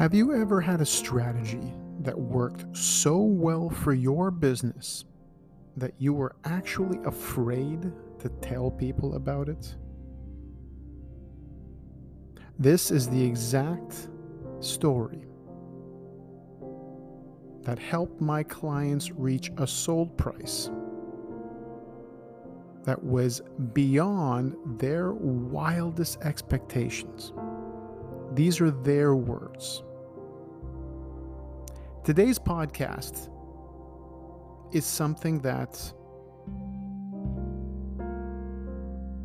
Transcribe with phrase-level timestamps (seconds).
[0.00, 5.04] Have you ever had a strategy that worked so well for your business
[5.76, 9.76] that you were actually afraid to tell people about it?
[12.58, 14.08] This is the exact
[14.60, 15.26] story
[17.64, 20.70] that helped my clients reach a sold price
[22.84, 23.42] that was
[23.74, 27.34] beyond their wildest expectations.
[28.32, 29.82] These are their words.
[32.02, 33.28] Today's podcast
[34.72, 35.74] is something that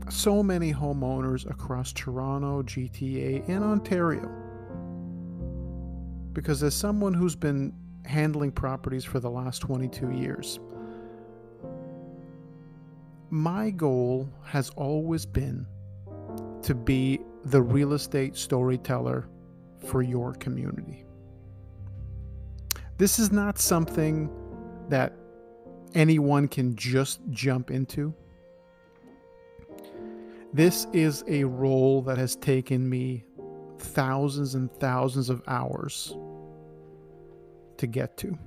[0.09, 4.30] so many homeowners across Toronto, GTA, and Ontario.
[6.33, 10.59] Because as someone who's been handling properties for the last 22 years,
[13.30, 15.66] my goal has always been
[16.61, 19.30] to be the real estate storyteller
[19.88, 21.05] for your community.
[22.97, 24.29] This is not something
[24.89, 25.13] that
[25.93, 28.13] anyone can just jump into.
[30.53, 33.25] This is a role that has taken me
[33.79, 36.16] thousands and thousands of hours
[37.77, 38.38] to get to.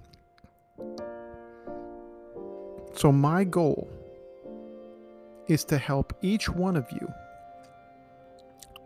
[2.94, 3.88] So, my goal
[5.48, 7.06] is to help each one of you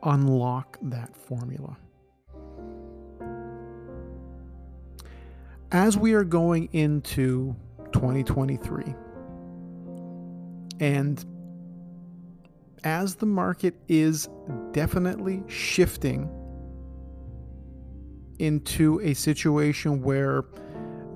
[0.03, 1.77] unlock that formula.
[5.73, 7.57] As we are going into
[7.93, 8.95] 2023,
[10.81, 11.25] and
[12.85, 14.29] as the market is
[14.73, 16.31] definitely shifting
[18.39, 20.45] into a situation where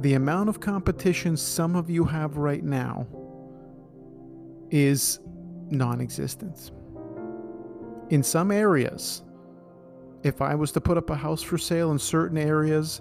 [0.00, 3.06] the amount of competition some of you have right now
[4.70, 5.20] is
[5.70, 6.70] non existent
[8.10, 9.22] in some areas,
[10.22, 13.00] if I was to put up a house for sale in certain areas,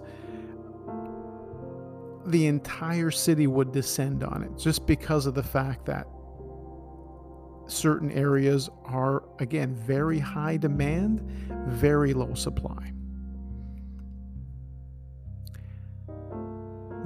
[2.27, 6.07] the entire city would descend on it just because of the fact that
[7.67, 11.21] certain areas are, again, very high demand,
[11.67, 12.91] very low supply.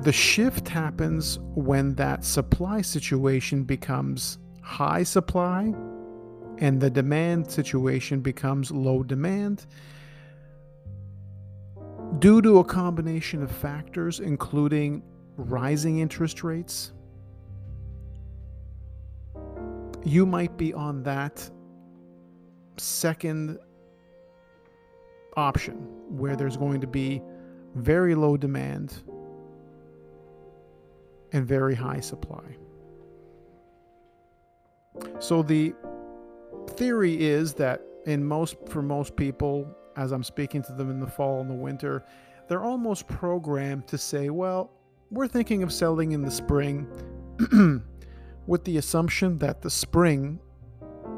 [0.01, 5.73] The shift happens when that supply situation becomes high supply
[6.59, 9.65] and the demand situation becomes low demand
[12.19, 15.01] due to a combination of factors, including
[15.37, 16.91] rising interest rates.
[20.03, 21.49] You might be on that
[22.77, 23.57] second
[25.37, 25.75] option
[26.09, 27.21] where there's going to be
[27.75, 29.03] very low demand
[31.31, 32.57] and very high supply.
[35.19, 35.73] So the
[36.71, 41.07] theory is that in most for most people as i'm speaking to them in the
[41.07, 42.03] fall and the winter
[42.47, 44.71] they're almost programmed to say well
[45.11, 46.87] we're thinking of selling in the spring
[48.47, 50.39] with the assumption that the spring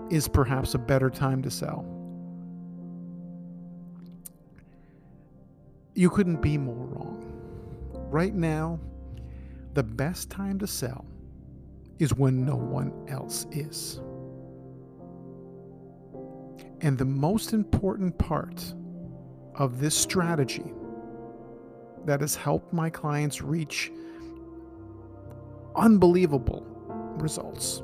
[0.10, 1.86] is perhaps a better time to sell.
[5.94, 7.18] You couldn't be more wrong.
[8.10, 8.80] Right now
[9.74, 11.06] the best time to sell
[12.00, 14.02] is when no one else is
[16.82, 18.74] and the most important part
[19.56, 20.74] of this strategy
[22.06, 23.92] that has helped my clients reach
[25.76, 26.66] unbelievable
[27.18, 27.84] results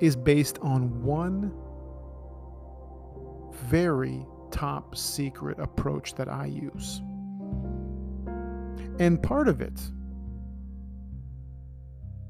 [0.00, 1.52] is based on one
[3.64, 7.00] very top secret approach that I use.
[8.98, 9.80] And part of it,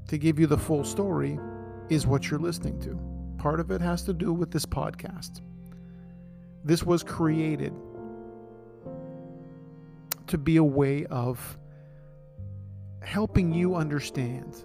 [0.08, 1.38] to give you the full story,
[1.88, 3.15] is what you're listening to
[3.46, 5.40] part of it has to do with this podcast.
[6.64, 7.72] This was created
[10.26, 11.56] to be a way of
[13.02, 14.64] helping you understand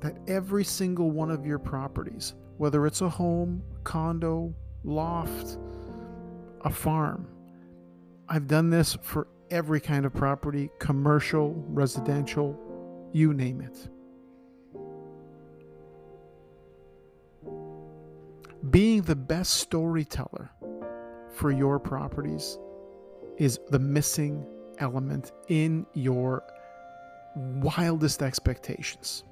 [0.00, 5.58] that every single one of your properties, whether it's a home, condo, loft,
[6.62, 7.28] a farm,
[8.26, 12.58] I've done this for every kind of property commercial, residential,
[13.12, 13.90] you name it.
[19.10, 20.52] The best storyteller
[21.32, 22.60] for your properties
[23.38, 24.46] is the missing
[24.78, 26.44] element in your
[27.34, 29.24] wildest expectations.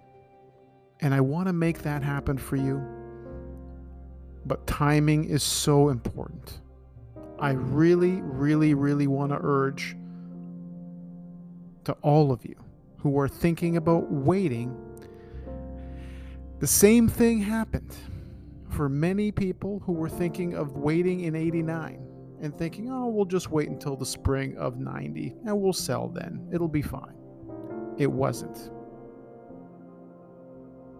[0.99, 2.83] And I want to make that happen for you.
[4.47, 6.61] But timing is so important.
[7.39, 9.97] I really, really, really want to urge
[11.85, 12.57] to all of you
[12.97, 14.77] who are thinking about waiting.
[16.59, 17.97] The same thing happened
[18.71, 22.05] for many people who were thinking of waiting in 89
[22.41, 26.49] and thinking, oh, we'll just wait until the spring of 90 and we'll sell then.
[26.53, 27.15] It'll be fine.
[27.97, 28.71] It wasn't.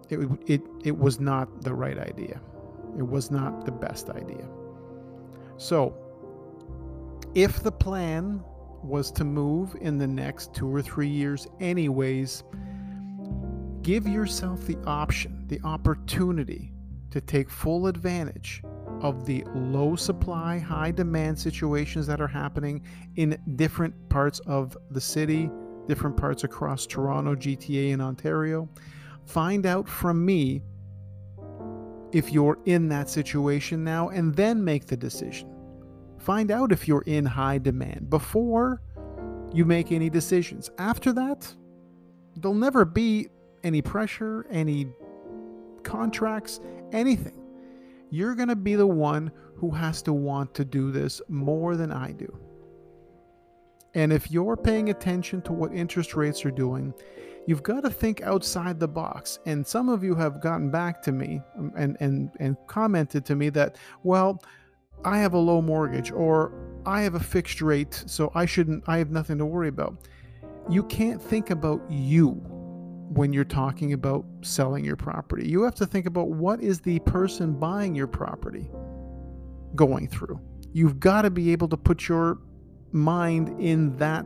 [0.09, 2.41] It, it, it was not the right idea.
[2.97, 4.47] It was not the best idea.
[5.57, 5.95] So,
[7.35, 8.43] if the plan
[8.83, 12.43] was to move in the next two or three years, anyways,
[13.83, 16.73] give yourself the option, the opportunity
[17.11, 18.61] to take full advantage
[19.01, 22.83] of the low supply, high demand situations that are happening
[23.15, 25.49] in different parts of the city,
[25.87, 28.67] different parts across Toronto, GTA, and Ontario.
[29.25, 30.61] Find out from me
[32.11, 35.49] if you're in that situation now and then make the decision.
[36.17, 38.81] Find out if you're in high demand before
[39.53, 40.69] you make any decisions.
[40.77, 41.53] After that,
[42.35, 43.29] there'll never be
[43.63, 44.87] any pressure, any
[45.89, 46.59] contracts,
[46.91, 47.41] anything.
[48.11, 51.91] You're going to be the one who has to want to do this more than
[51.91, 52.37] I do.
[53.95, 56.93] And if you're paying attention to what interest rates are doing,
[57.47, 59.39] you've got to think outside the box.
[59.47, 63.35] And some of you have gotten back to me um, and, and, and commented to
[63.35, 64.43] me that, well,
[65.03, 66.53] I have a low mortgage or
[66.85, 70.07] I have a fixed rate, so I shouldn't, I have nothing to worry about.
[70.69, 72.58] You can't think about you
[73.09, 75.47] when you're talking about selling your property.
[75.47, 78.69] You have to think about what is the person buying your property
[79.75, 80.39] going through.
[80.73, 82.37] You've got to be able to put your
[82.91, 84.25] mind in that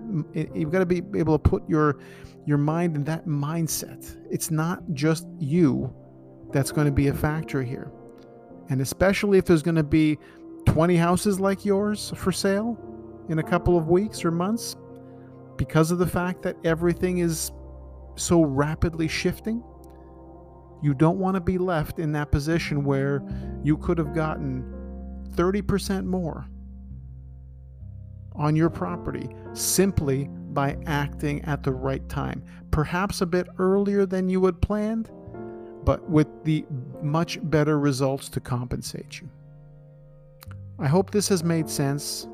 [0.53, 1.99] you've got to be able to put your
[2.45, 4.17] your mind in that mindset.
[4.29, 5.93] It's not just you
[6.51, 7.91] that's going to be a factor here.
[8.69, 10.17] And especially if there's going to be
[10.65, 12.77] 20 houses like yours for sale
[13.29, 14.75] in a couple of weeks or months
[15.57, 17.51] because of the fact that everything is
[18.15, 19.63] so rapidly shifting.
[20.81, 23.23] You don't want to be left in that position where
[23.63, 24.63] you could have gotten
[25.35, 26.45] 30% more
[28.35, 32.43] on your property simply by acting at the right time.
[32.71, 35.09] Perhaps a bit earlier than you had planned,
[35.83, 36.65] but with the
[37.01, 39.29] much better results to compensate you.
[40.79, 42.27] I hope this has made sense.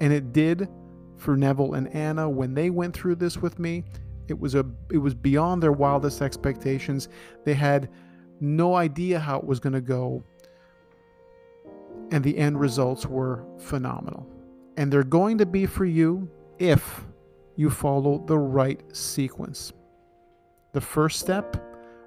[0.00, 0.68] And it did
[1.16, 3.84] for Neville and Anna when they went through this with me.
[4.30, 7.08] It was a it was beyond their wildest expectations.
[7.44, 7.90] They had
[8.40, 10.22] no idea how it was going to go.
[12.10, 14.26] And the end results were phenomenal.
[14.76, 17.04] And they're going to be for you if
[17.56, 19.72] you follow the right sequence.
[20.72, 21.56] The first step,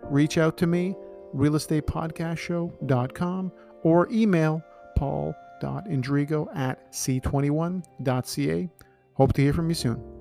[0.03, 0.95] reach out to me,
[1.35, 3.51] realestatepodcastshow.com,
[3.83, 4.62] or email
[4.95, 8.69] paul.indrigo at c21.ca.
[9.13, 10.20] Hope to hear from you soon.